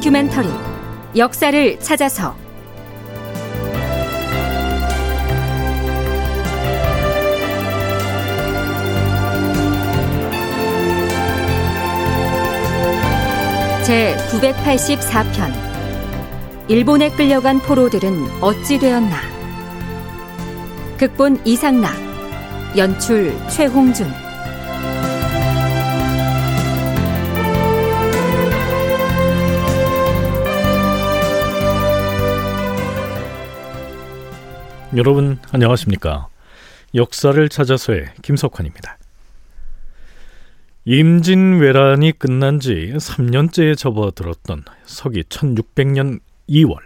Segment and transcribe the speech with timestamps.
[0.00, 0.48] 다큐멘터리
[1.16, 2.34] 역사를 찾아서.
[13.84, 15.52] 제 984편
[16.68, 19.18] 일본에 끌려간 포로들은 어찌 되었나?
[20.96, 21.92] 극본 이상락
[22.78, 24.29] 연출 최홍준
[34.96, 36.26] 여러분 안녕하십니까
[36.96, 38.98] 역사를 찾아서의 김석환입니다
[40.84, 46.78] 임진왜란이 끝난 지 3년째에 접어들었던 서기 1600년 2월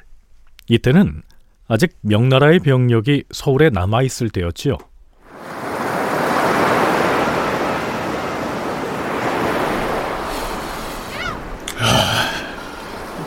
[0.68, 1.22] 이때는
[1.66, 4.76] 아직 명나라의 병력이 서울에 남아 있을 때였지요.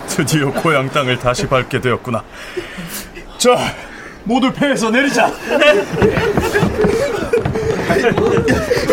[0.08, 2.24] 드디어 고향 땅을 다시 밟게 되었구나.
[3.38, 3.58] 자,
[4.28, 5.28] 모두 배에서 내리자.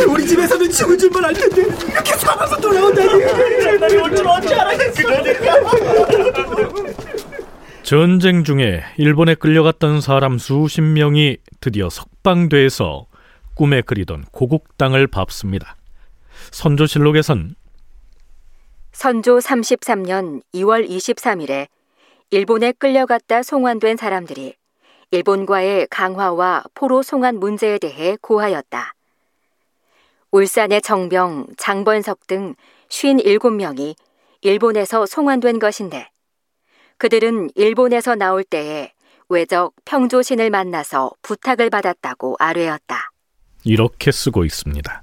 [0.09, 3.79] 우리 집에서는 죽을 줄만 알 텐데 이렇게 살아서 돌아온다니.
[3.81, 5.03] 날이 올줄 어찌 알았겠어.
[7.83, 13.07] 전쟁 중에 일본에 끌려갔던 사람 수십 명이 드디어 석방돼서
[13.55, 15.77] 꿈에 그리던 고국 땅을 밟습니다.
[16.53, 17.57] 선조실록에선
[18.93, 21.67] 선조 33년 2월 23일에
[22.31, 24.55] 일본에 끌려갔다 송환된 사람들이
[25.15, 28.95] 일본과의 강화와 포로 송환 문제에 대해 고하였다.
[30.33, 32.56] 울산의 정병, 장번석 등
[32.89, 33.95] 57명이
[34.41, 36.11] 일본에서 송환된 것인데
[36.98, 38.93] 그들은 일본에서 나올 때에
[39.29, 43.12] 외적 평조신을 만나서 부탁을 받았다고 아뢰었다.
[43.62, 45.03] 이렇게 쓰고 있습니다.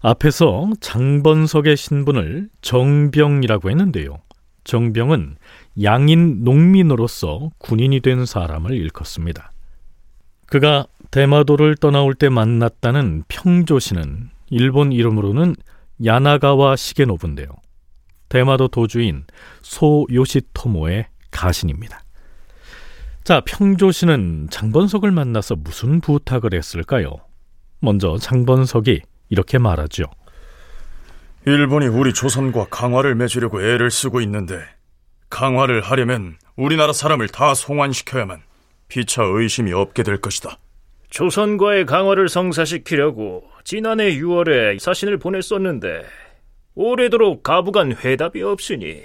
[0.00, 4.18] 앞에서 장번석의 신분을 정병이라고 했는데요.
[4.64, 5.36] 정병은
[5.82, 9.52] 양인 농민으로서 군인이 된 사람을 일컫습니다.
[10.46, 15.54] 그가 대마도를 떠나올 때 만났다는 평조시는 일본 이름으로는
[16.04, 17.48] 야나가와 시게노부인데요.
[18.28, 19.24] 대마도 도주인
[19.62, 22.02] 소 요시토모의 가신입니다.
[23.24, 27.16] 자, 평조시는 장번석을 만나서 무슨 부탁을 했을까요?
[27.80, 30.04] 먼저 장번석이 이렇게 말하죠.
[31.46, 34.56] 일본이 우리 조선과 강화를 맺으려고 애를 쓰고 있는데
[35.30, 38.42] 강화를 하려면 우리나라 사람을 다 송환시켜야만
[38.88, 40.58] 피차 의심이 없게 될 것이다.
[41.10, 46.04] 조선과의 강화를 성사시키려고 지난해 6월에 사신을 보냈었는데
[46.74, 49.02] 오래도록 가부간 회답이 없으니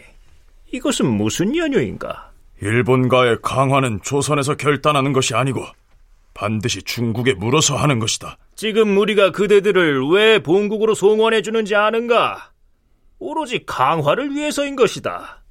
[0.71, 2.31] 이것은 무슨 연유인가?
[2.61, 5.63] 일본과의 강화는 조선에서 결단하는 것이 아니고
[6.33, 8.37] 반드시 중국에 물어서 하는 것이다.
[8.55, 12.51] 지금 우리가 그대들을 왜 본국으로 송환해 주는지 아는가?
[13.19, 15.42] 오로지 강화를 위해서인 것이다.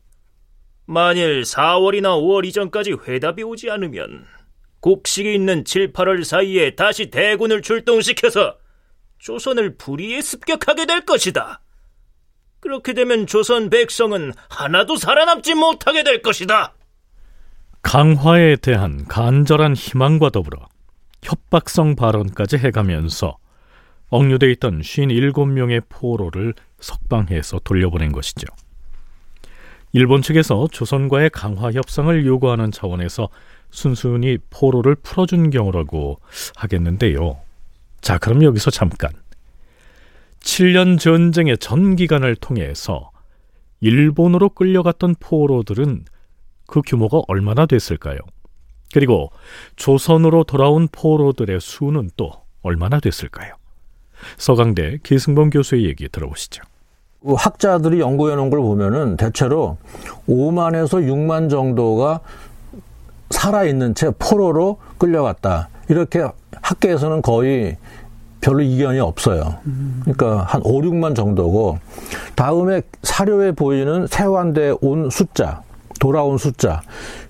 [0.92, 4.26] 만일 4월이나 5월 이전까지 회답이 오지 않으면
[4.80, 8.56] 곡식이 있는 7, 8월 사이에 다시 대군을 출동시켜서
[9.18, 11.62] 조선을 불의에 습격하게 될 것이다.
[12.60, 16.74] 그렇게 되면 조선 백성은 하나도 살아남지 못하게 될 것이다.
[17.82, 20.68] 강화에 대한 간절한 희망과 더불어
[21.22, 23.38] 협박성 발언까지 해가면서
[24.10, 28.46] 억류돼 있던 57명의 포로를 석방해서 돌려보낸 것이죠.
[29.92, 33.28] 일본 측에서 조선과의 강화 협상을 요구하는 차원에서
[33.70, 36.18] 순순히 포로를 풀어준 경우라고
[36.56, 37.40] 하겠는데요.
[38.00, 39.10] 자, 그럼 여기서 잠깐
[40.40, 43.10] 7년 전쟁의 전 기간을 통해서
[43.80, 46.04] 일본으로 끌려갔던 포로들은
[46.66, 48.18] 그 규모가 얼마나 됐을까요?
[48.94, 49.30] 그리고
[49.76, 52.32] 조선으로 돌아온 포로들의 수는 또
[52.62, 53.54] 얼마나 됐을까요?
[54.38, 56.62] 서강대 기승범 교수의 얘기 들어보시죠.
[57.24, 59.76] 학자들이 연구해 놓은 걸 보면은 대체로
[60.28, 62.20] 5만에서 6만 정도가
[63.30, 65.68] 살아있는 채 포로로 끌려갔다.
[65.88, 66.24] 이렇게
[66.60, 67.76] 학계에서는 거의
[68.40, 69.54] 별로 이견이 없어요.
[70.02, 71.78] 그러니까 한 5, 6만 정도고
[72.34, 75.62] 다음에 사료에 보이는 세환대 온 숫자,
[76.00, 76.82] 돌아온 숫자,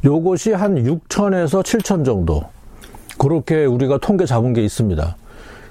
[0.05, 2.45] 요것이 한 6천에서 7천 정도.
[3.19, 5.17] 그렇게 우리가 통계 잡은 게 있습니다.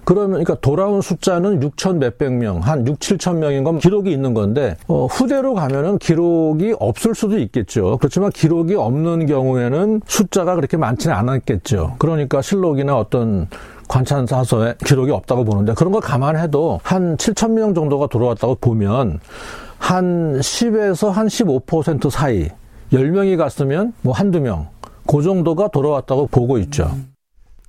[0.04, 4.76] 그러면 그러니까 돌아온 숫자는 6천 몇백 명, 한 6, 7천 명인 건 기록이 있는 건데
[4.88, 7.98] 어, 후대로 가면은 기록이 없을 수도 있겠죠.
[8.00, 11.96] 그렇지만 기록이 없는 경우에는 숫자가 그렇게 많지는 않았겠죠.
[12.00, 13.48] 그러니까 실록이나 어떤
[13.88, 19.20] 관찰사서에 기록이 없다고 보는데 그런 걸 감안해도 한 7천 명 정도가 돌아왔다고 보면
[19.78, 22.50] 한 10에서 한 15% 사이
[22.94, 24.68] 10명이 갔으면 뭐 한두 명,
[25.08, 26.92] 그 정도가 돌아왔다고 보고 있죠.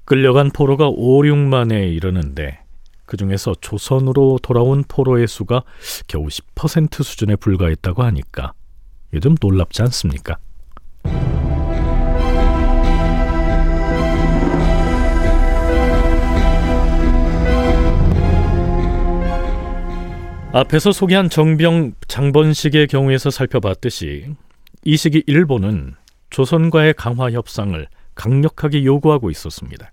[0.05, 2.59] 끌려간 포로가 5, 6만에 이르는데
[3.07, 5.63] 그 중에서 조선으로 돌아온 포로의 수가
[6.07, 8.53] 겨우 10% 수준에 불과했다고 하니까
[9.21, 10.39] 좀 놀랍지 않습니까?
[20.55, 24.35] 앞에서 소개한 정병 장번식의 경우에서 살펴봤듯이
[24.85, 25.95] 이 시기 일본은
[26.29, 29.93] 조선과의 강화 협상을 강력하게 요구하고 있었습니다.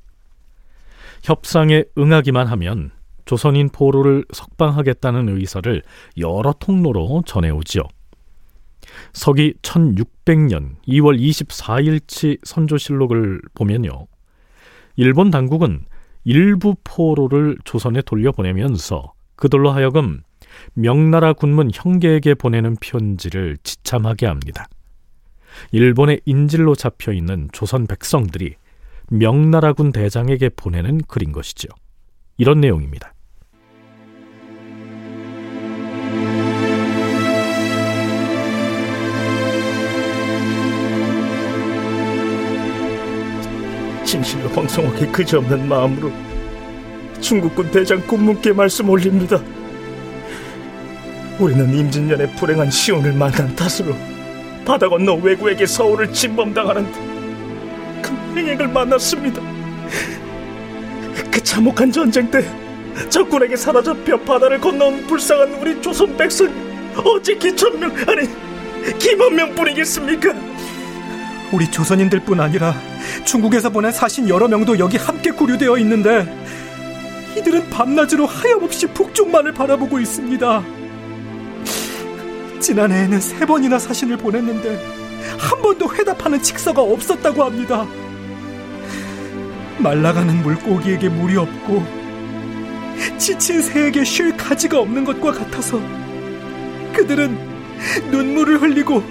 [1.23, 2.91] 협상에 응하기만 하면
[3.25, 5.83] 조선인 포로를 석방하겠다는 의사를
[6.17, 7.83] 여러 통로로 전해오지요.
[9.13, 14.07] 서기 1600년 2월 24일치 선조실록을 보면요.
[14.95, 15.85] 일본 당국은
[16.23, 20.21] 일부 포로를 조선에 돌려보내면서 그들로 하여금
[20.73, 24.65] 명나라 군문 형계에게 보내는 편지를 지참하게 합니다.
[25.71, 28.55] 일본의 인질로 잡혀 있는 조선 백성들이
[29.09, 31.67] 명나라군 대장에게 보내는 글인 것이죠.
[32.37, 33.13] 이런 내용입니다.
[44.05, 46.11] 진실로 황성하게 그지없는 마음으로
[47.21, 49.39] 중국군 대장 군문께 말씀 올립니다.
[51.39, 53.93] 우리는 임진년에 불행한 시온을 만난 탓으로
[54.69, 56.85] 바다 건너 외구에게 서울을 침범당하는
[58.03, 59.41] 그 행액을 만났습니다.
[61.31, 62.45] 그 참혹한 전쟁 때
[63.09, 66.53] 적군에게 사로잡혀 바다를 건너온 불쌍한 우리 조선 백성이
[67.03, 68.29] 어찌 기천명 아니
[68.99, 70.35] 기만 명뿐이겠습니까?
[71.51, 72.75] 우리 조선인들뿐 아니라
[73.25, 76.27] 중국에서 보낸 사신 여러 명도 여기 함께 구류되어 있는데
[77.35, 80.63] 이들은 밤낮으로 하염없이 북쪽만을 바라보고 있습니다.
[82.59, 84.75] 지난해에는 세 번이나 사신을 보냈는데
[85.37, 87.85] 한 번도 회답하는 직서가 없었다고 합니다.
[89.79, 91.83] 말라가는 물고기에게 물이 없고
[93.17, 95.79] 지친 새에게 쉴 가지가 없는 것과 같아서
[96.93, 97.37] 그들은
[98.11, 99.03] 눈물을 흘리고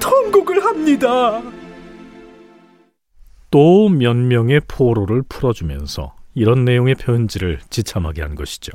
[0.00, 1.40] 통곡을 합니다.
[3.50, 8.72] 또 몇 명의 포로를 풀어주면서 이런 내용의 편지를 지참하게 한 것이죠.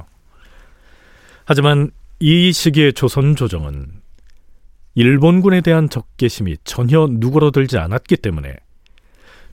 [1.44, 3.88] 하지만 이 시기의 조선 조정은
[4.94, 8.58] 일본군에 대한 적개심이 전혀 누그러들지 않았기 때문에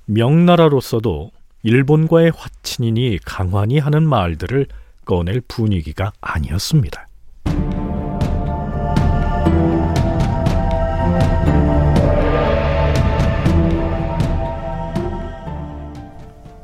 [0.07, 1.31] 명나라로서도
[1.63, 4.67] 일본과의 화친이니 강환이 하는 말들을
[5.05, 7.07] 꺼낼 분위기가 아니었습니다.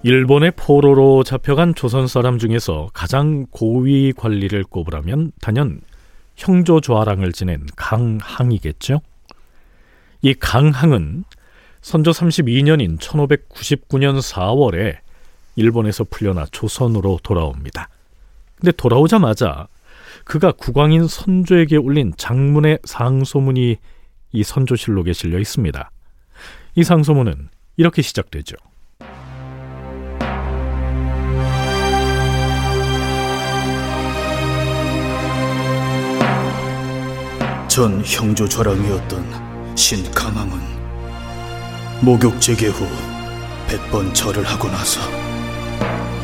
[0.03, 5.81] 일본의 포로로 잡혀간 조선 사람 중에서 가장 고위 관리를 꼽으라면 단연
[6.43, 9.01] 형조 좌랑을 지낸 강항이겠죠.
[10.23, 11.25] 이 강항은
[11.81, 14.97] 선조 32년인 1599년 4월에
[15.55, 17.89] 일본에서 풀려나 조선으로 돌아옵니다.
[18.57, 19.69] 근데 돌아오자마자
[20.25, 23.77] 그가 국왕인 선조에게 올린 장문의 상소문이
[24.33, 25.91] 이 선조실록에 실려 있습니다.
[26.75, 28.57] 이 상소문은 이렇게 시작되죠.
[37.73, 40.61] 전 형조 좌랑이었던 신강항은
[42.03, 42.87] 목욕 재개 후
[43.67, 45.01] 백번 절을 하고 나서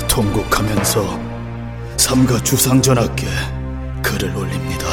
[0.09, 1.19] 통곡하면서
[1.97, 3.26] 삼가 주상전하께
[4.02, 4.87] 글을 올립니다.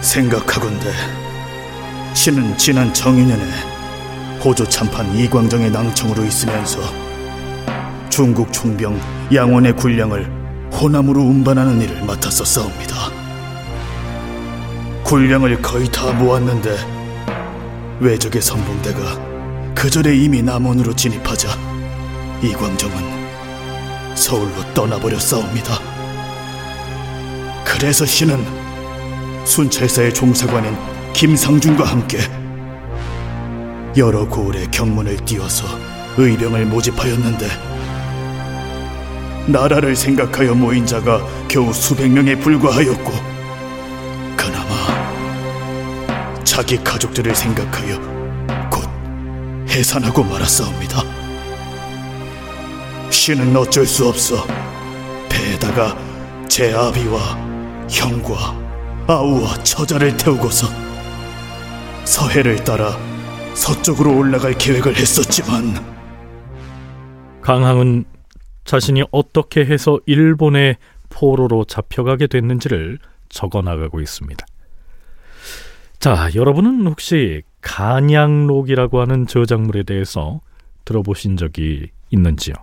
[0.00, 0.92] 생각하건대
[2.14, 3.50] 신은 지난 정인년에
[4.44, 6.78] 호조 참판 이광정의 낭청으로 있으면서
[8.10, 8.96] 중국 총병
[9.34, 12.04] 양원의 군량을 호남으로 운반하는 일을
[12.44, 13.17] 싸웁니다.
[15.08, 16.76] 군량을 거의 다 모았는데
[17.98, 21.48] 외적의 선봉대가 그 전에 이미 남원으로 진입하자
[22.42, 25.78] 이광정은 서울로 떠나버렸사옵니다.
[27.64, 28.36] 그래서 신은
[29.46, 30.76] 순찰사의 종사관인
[31.14, 32.18] 김상준과 함께
[33.96, 35.66] 여러 고을의 경문을 띄워서
[36.18, 37.46] 의병을 모집하였는데
[39.46, 43.37] 나라를 생각하여 모인 자가 겨우 수백 명에 불과하였고
[46.58, 48.00] 자기 가족들을 생각하여
[48.68, 48.82] 곧
[49.70, 51.02] 해산하고 말았사옵니다.
[53.10, 54.44] 신은 어쩔 수 없어
[55.30, 55.96] 배에다가
[56.48, 57.20] 제 아비와
[57.88, 58.58] 형과
[59.06, 60.66] 아우와 처자를 태우고서
[62.04, 62.98] 서해를 따라
[63.54, 65.76] 서쪽으로 올라갈 계획을 했었지만
[67.40, 68.04] 강항은
[68.64, 70.76] 자신이 어떻게 해서 일본의
[71.08, 72.98] 포로로 잡혀가게 됐는지를
[73.28, 74.44] 적어 나가고 있습니다.
[75.98, 80.40] 자, 여러분은 혹시 간양록이라고 하는 저작물에 대해서
[80.84, 82.54] 들어보신 적이 있는지요?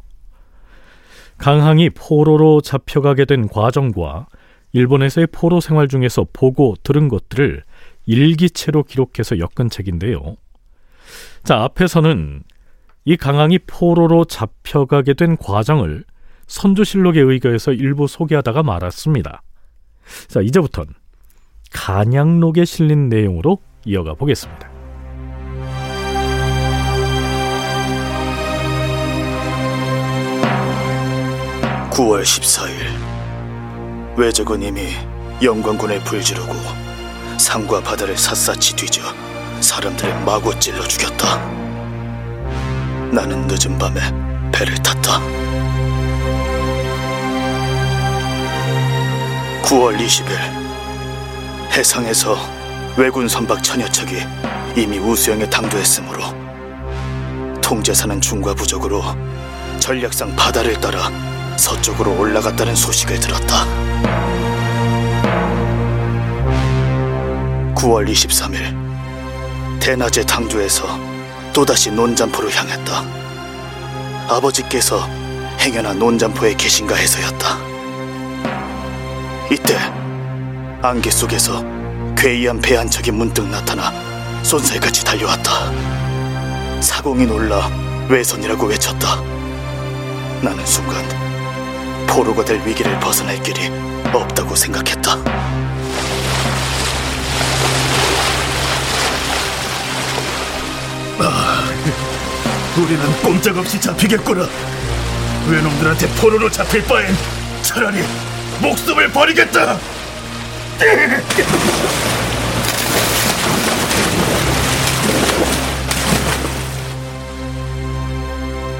[1.37, 4.27] 강항이 포로로 잡혀가게 된 과정과
[4.71, 7.63] 일본에서의 포로 생활 중에서 보고 들은 것들을
[8.05, 10.37] 일기체로 기록해서 엮은 책인데요.
[11.43, 12.41] 자, 앞에서는
[13.03, 16.05] 이 강항이 포로로 잡혀가게 된 과정을
[16.47, 19.41] 선조실록에 의거해서 일부 소개하다가 말았습니다.
[20.27, 20.85] 자, 이제부턴
[21.75, 24.69] 간양록에 실린 내용으로 이어가 보겠습니다.
[31.91, 32.71] 9월 14일
[34.17, 34.87] 외적은 이미
[35.43, 36.53] 영광군을 불지르고
[37.37, 39.01] 산과 바다를 샅샅이 뒤져
[39.59, 41.37] 사람들을 마구 찔러 죽였다.
[43.11, 43.99] 나는 늦은 밤에
[44.51, 45.19] 배를 탔다.
[49.63, 50.64] 9월 20일
[51.75, 52.37] 해상에서
[52.95, 54.15] 왜군 선박 천여 척이
[54.77, 56.23] 이미 우수영에 당도했으므로
[57.61, 59.03] 통제사는 중과 부적으로
[59.79, 61.09] 전략상 바다를 따라
[61.57, 63.65] 서쪽으로 올라갔다는 소식을 들었다.
[67.75, 70.87] 9월 23일 대낮에 당주에서
[71.51, 73.03] 또다시 논잠포로 향했다.
[74.29, 75.05] 아버지께서
[75.59, 77.57] 행여나 논잠포에 계신가 해서였다.
[79.51, 80.04] 이때
[80.85, 81.63] 안개 속에서
[82.17, 83.91] 괴이한 배 한 척이 문득 나타나
[84.43, 85.71] 손살같이 달려왔다.
[86.81, 87.67] 사공이 놀라
[88.09, 89.21] 외선이라고 외쳤다.
[90.41, 91.03] 나는 순간
[92.07, 93.71] 포로가 될 위기를 벗어날 길이
[94.13, 95.17] 없다고 생각했다.
[101.19, 101.63] 아,
[102.77, 104.47] 우리는 꼼짝없이 잡히겠구나.
[105.49, 107.15] 외놈들한테 포로로 잡힐 바엔
[107.61, 108.03] 차라리
[108.61, 109.77] 목숨을 버리겠다.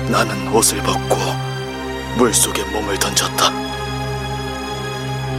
[0.10, 1.16] 나는 옷을 벗고
[2.18, 3.50] 물속에 몸을 던졌다.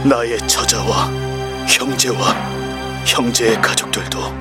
[0.03, 1.11] 나의 처자와
[1.67, 2.33] 형제와
[3.05, 4.31] 형제의 가족들도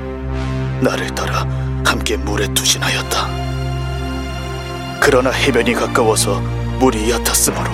[0.80, 1.46] 나를 따라
[1.85, 3.28] 함께 물에 투신하였다.
[5.00, 6.40] 그러나 해변이 가까워서
[6.78, 7.70] 물이 얕았으므로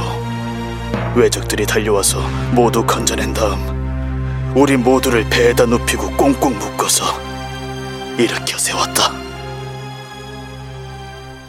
[1.14, 2.20] 외적들이 달려와서
[2.52, 3.81] 모두 건져낸 다음
[4.54, 7.04] 우리 모두를 배에다 눕히고 꽁꽁 묶어서
[8.18, 9.10] 일으켜 세웠다.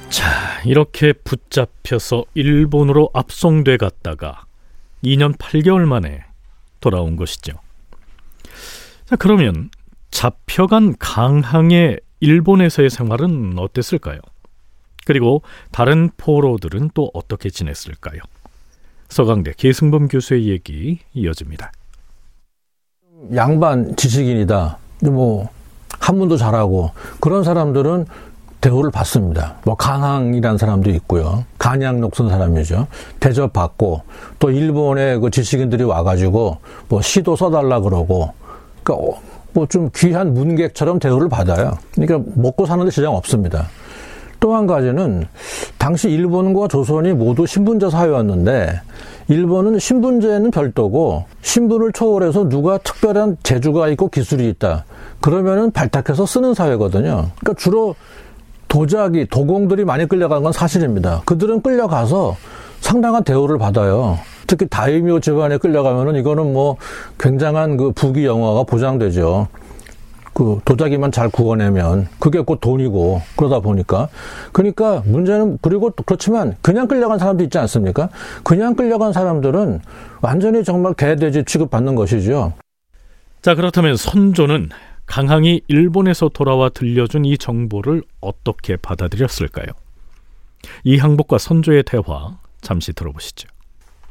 [0.09, 4.45] 자, 이렇게 붙잡혀서 일본으로 압송돼 갔다가
[5.03, 6.23] 2년 8개월 만에
[6.79, 7.51] 돌아온 것이죠.
[9.03, 9.69] 자, 그러면
[10.11, 14.19] 잡혀간 강항의 일본에서의 생활은 어땠을까요?
[15.05, 15.41] 그리고
[15.73, 18.21] 다른 포로들은 또 어떻게 지냈을까요?
[19.09, 21.73] 서강대 계승범 교수의 얘기 이어집니다.
[23.35, 24.77] 양반 지식인이다.
[25.11, 25.47] 뭐
[25.99, 28.05] 한문도 잘하고 그런 사람들은
[28.61, 29.55] 대우를 받습니다.
[29.65, 31.43] 뭐 강항이라는 사람도 있고요.
[31.57, 32.87] 간양록 쓴 사람이죠.
[33.19, 34.01] 대접 받고
[34.39, 38.31] 또 일본의 그 지식인들이 와가지고 뭐 시도 써달라 그러고
[38.83, 39.19] 그러니까
[39.53, 41.77] 뭐 좀 귀한 문객처럼 대우를 받아요.
[41.93, 43.67] 그러니까 먹고 사는데 지장 없습니다.
[44.43, 45.25] 또 한 가지는
[45.77, 48.81] 당시 일본과 조선이 모두 신분제 사회였는데
[49.29, 54.83] 일본은 신분제는 별도고 신분을 초월해서 누가 특별한 재주가 있고 기술이 있다.
[55.21, 57.29] 그러면은 발탁해서 쓰는 사회거든요.
[57.39, 57.95] 그러니까 주로
[58.67, 61.21] 도자기, 도공들이 많이 끌려간 건 사실입니다.
[61.23, 62.35] 그들은 끌려가서
[62.81, 64.19] 상당한 대우를 받아요.
[64.45, 66.75] 특히 다이묘 집안에 끌려가면은 이거는 뭐
[67.17, 69.47] 굉장한 그 부귀 영화가 보장되죠.
[70.33, 74.09] 그 도자기만 잘 구워내면 그게 곧 돈이고 그러다 보니까
[74.51, 78.09] 그러니까 문제는 그리고 그렇지만 그냥 끌려간 사람도 있지 않습니까?
[78.43, 79.81] 그냥 끌려간 사람들은
[80.21, 82.53] 완전히 정말 개돼지 취급받는 것이죠.
[83.41, 84.69] 자 그렇다면 선조는
[85.05, 89.67] 강항이 일본에서 돌아와 들려준 이 정보를 어떻게 받아들였을까요?
[90.83, 93.49] 이 항복과 선조의 대화 잠시 들어보시죠.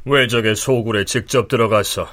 [0.05, 2.07] 외적의 소굴에 직접 들어가서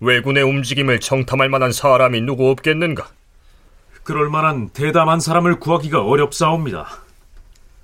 [0.00, 3.08] 왜군의 움직임을 정탐할 만한 사람이 누구 없겠는가?
[4.08, 6.88] 그럴 만한 대담한 사람을 구하기가 어렵사옵니다.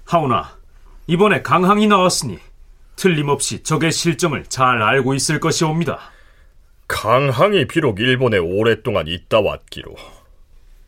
[0.07, 0.57] 하오나
[1.07, 2.39] 이번에 강항이 나왔으니
[2.97, 6.01] 틀림없이 적의 실정을 잘 알고 있을 것이옵니다.
[6.89, 9.97] 강항이 비록 일본에 오랫동안 있다 왔기로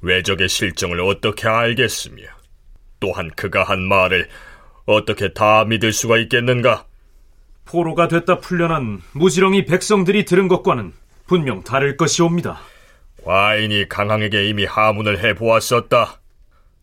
[0.00, 2.22] 외적의 실정을 어떻게 알겠으며
[2.98, 4.30] 또한 그가 한 말을
[4.86, 6.86] 어떻게 다 믿을 수가 있겠는가?
[7.66, 10.94] 포로가 됐다 풀려난 무지렁이 백성들이 들은 것과는
[11.26, 12.58] 분명 다를 것이옵니다.
[13.26, 16.20] 과인이 강항에게 이미 하문을 해보았었다.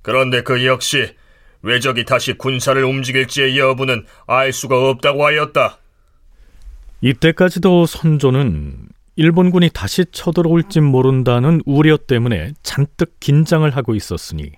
[0.01, 1.15] 그런데 그 역시
[1.61, 5.77] 외적이 다시 군사를 움직일지의 여부는 알 수가 없다고 하였다.
[6.99, 14.51] 이때까지도 선조는 일본군이 다시 쳐들어올지 모른다는 우려 때문에 잔뜩 긴장을 하고 있었으니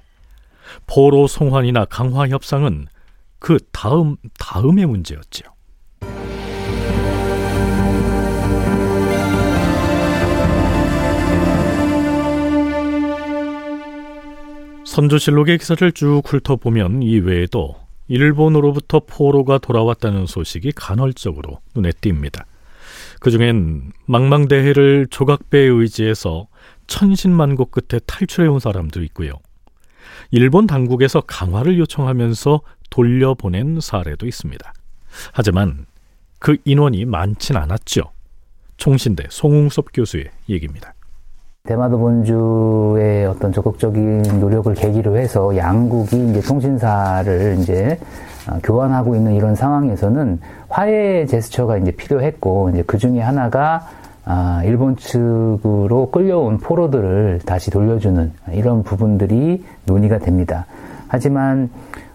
[0.88, 2.88] 포로 송환이나 강화 협상은
[3.38, 5.55] 그 다음 다음의 문제였죠.
[14.96, 17.76] 선조실록의 기사를 쭉 훑어보면 이 외에도
[18.08, 22.46] 일본으로부터 포로가 돌아왔다는 소식이 간헐적으로 눈에 띕니다.
[23.20, 26.48] 그중엔 망망대해를 조각배에 의지해서
[26.88, 29.34] 천신만고 끝에 탈출해온 사람도 있고요.
[30.32, 34.74] 일본 당국에서 강화를 요청하면서 돌려보낸 사례도 있습니다.
[35.34, 35.88] 하지만
[36.40, 38.14] 그 인원이 많진 않았죠.
[38.78, 40.95] 총신대 송웅섭 교수의 얘기입니다.
[41.66, 48.00] 대마도 본주의 어떤 적극적인 노력을 계기로 해서 양국이 이제 통신사를 이제
[48.48, 53.88] 어, 교환하고 있는 이런 상황에서는 화해 제스처가 이제 필요했고 이제 그 중에 하나가
[54.28, 60.66] 아, 일본 측으로 끌려온 포로들을 다시 돌려주는 이런 부분들이 논의가 됩니다.
[61.08, 61.70] 하지만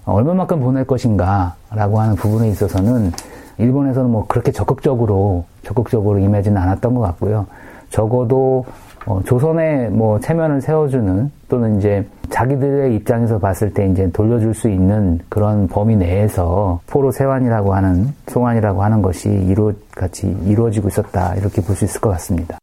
[0.05, 3.13] 얼마만큼 보낼 것인가라고 하는 부분에 있어서는
[3.59, 7.47] 일본에서는 뭐 그렇게 적극적으로 적극적으로 임하지는 않았던 것 같고요.
[7.91, 8.65] 적어도
[9.07, 15.19] 어, 조선에 뭐 체면을 세워주는 또는 이제 자기들의 입장에서 봤을 때 이제 돌려줄 수 있는
[15.29, 21.75] 그런 범위 내에서 포로 세환이라고 하는 송환이라고 하는 것이 이루 같이 이루어지고 있었다 이렇게 볼
[21.75, 22.59] 수 있을 것 같습니다.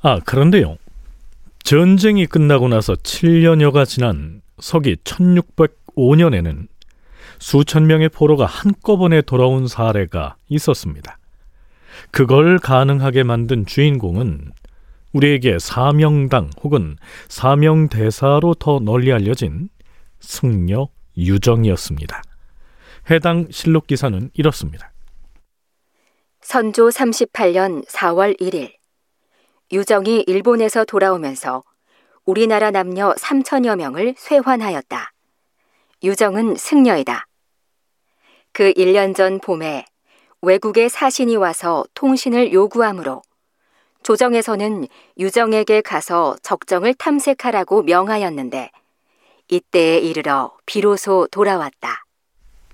[0.00, 0.76] 아 그런데요.
[1.62, 6.66] 전쟁이 끝나고 나서 7년여가 지난 서기 1605년에는
[7.38, 11.18] 수천 명의 포로가 한꺼번에 돌아온 사례가 있었습니다.
[12.10, 14.52] 그걸 가능하게 만든 주인공은
[15.12, 16.96] 우리에게 사명당 혹은
[17.28, 19.68] 사명대사로 더 널리 알려진
[20.20, 22.22] 승려 유정이었습니다.
[23.10, 24.92] 해당 실록 기사는 이렇습니다.
[26.40, 28.72] 선조 38년 4월 1일
[29.72, 31.62] 유정이 일본에서 돌아오면서
[32.24, 35.12] 우리나라 남녀 3천여 명을 쇠환하였다.
[36.02, 37.26] 유정은 승려이다.
[38.52, 39.84] 그 1년 전 봄에
[40.42, 43.22] 외국의 사신이 와서 통신을 요구하므로
[44.02, 44.86] 조정에서는
[45.18, 48.70] 유정에게 가서 적정을 탐색하라고 명하였는데
[49.50, 52.04] 이때에 이르러 비로소 돌아왔다.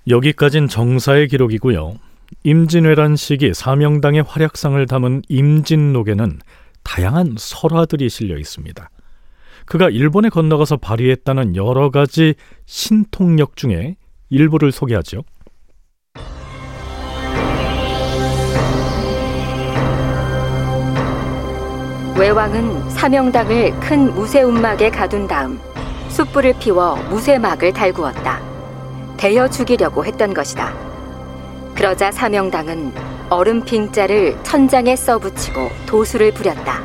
[0.08, 1.98] 여기까진 정사의 기록이고요.
[2.42, 6.40] 임진왜란 시기 사명당의 활약상을 담은 임진록에는
[6.82, 8.90] 다양한 설화들이 실려 있습니다.
[9.66, 12.34] 그가 일본에 건너가서 발휘했다는 여러 가지
[12.66, 13.96] 신통력 중에
[14.28, 15.24] 일부를 소개하죠.
[22.16, 25.59] 외왕은 사명당을 큰 무쇠운막에 가둔 다음
[26.11, 28.40] 숯불을 피워 무쇠막을 달구었다.
[29.16, 30.72] 대여 죽이려고 했던 것이다.
[31.74, 32.92] 그러자 사명당은
[33.31, 36.83] 얼음 빙자를 천장에 써붙이고 도수를 부렸다.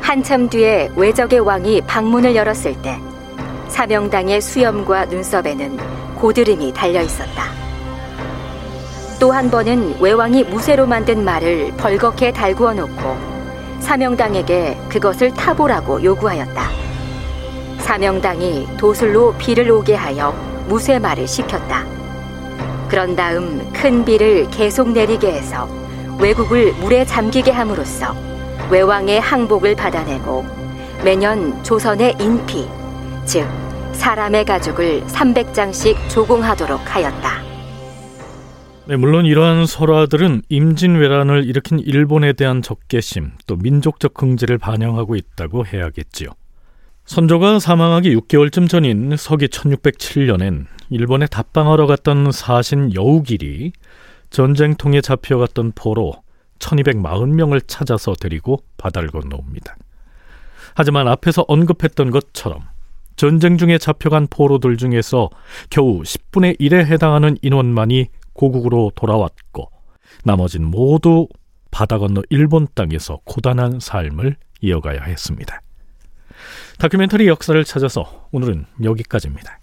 [0.00, 2.98] 한참 뒤에 외적의 왕이 방문을 열었을 때
[3.68, 5.78] 사명당의 수염과 눈썹에는
[6.14, 7.44] 고드름이 달려 있었다.
[9.20, 13.35] 또 한 번은 외왕이 무쇠로 만든 말을 벌겋게 달구어 놓고
[13.80, 16.70] 사명당에게 그것을 타보라고 요구하였다.
[17.78, 20.32] 사명당이 도술로 비를 오게 하여
[20.68, 21.84] 무쇠말을 시켰다.
[22.88, 25.68] 그런 다음 큰 비를 계속 내리게 해서
[26.18, 28.16] 외국을 물에 잠기게 함으로써
[28.70, 30.44] 외왕의 항복을 받아내고
[31.04, 32.68] 매년 조선의 인피,
[33.24, 33.46] 즉
[33.92, 37.45] 사람의 가죽을 300장씩 조공하도록 하였다.
[38.88, 46.28] 네, 물론 이러한 설화들은 임진왜란을 일으킨 일본에 대한 적개심 또 민족적 긍지를 반영하고 있다고 해야겠지요.
[47.04, 53.72] 선조가 사망하기 6개월쯤 전인 서기 1607년엔 일본에 답방하러 갔던 사신 여우길이
[54.30, 56.22] 전쟁통에 잡혀갔던 포로
[56.60, 59.76] 1240명을 찾아서 데리고 바다를 건너옵니다.
[60.76, 62.60] 하지만 앞에서 언급했던 것처럼
[63.16, 65.30] 전쟁 중에 잡혀간 포로들 중에서
[65.70, 69.70] 겨우 10분의 1에 해당하는 인원만이 고국으로 돌아왔고
[70.24, 71.28] 나머진 모두
[71.70, 75.60] 바다 건너 일본 땅에서 고단한 삶을 이어가야 했습니다.
[76.78, 79.58] 다큐멘터리 역사를 찾아서 오늘은 여기까지입니다.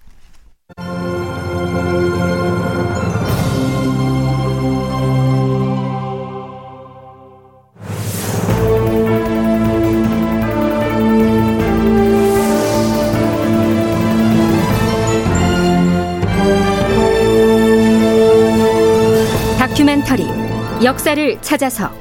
[20.84, 21.92] 역사를 찾아서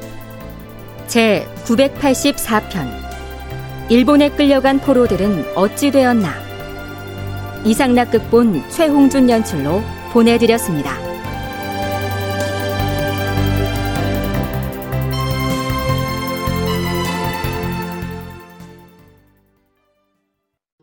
[1.07, 3.03] 제 984편
[3.91, 6.33] 일본에 끌려간 포로들은 어찌 되었나
[7.65, 11.02] 이상락 극본 최홍준 연출로 보내드렸습니다.